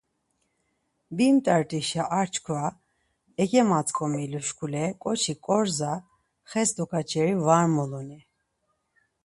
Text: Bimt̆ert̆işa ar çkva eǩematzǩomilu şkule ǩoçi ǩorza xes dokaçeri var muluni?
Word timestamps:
Bimt̆ert̆işa 1.15 2.03
ar 2.19 2.27
çkva 2.33 2.65
eǩematzǩomilu 3.43 4.41
şkule 4.47 4.85
ǩoçi 5.01 5.35
ǩorza 5.45 5.93
xes 6.49 6.69
dokaçeri 6.77 7.35
var 7.45 7.65
muluni? 7.75 8.19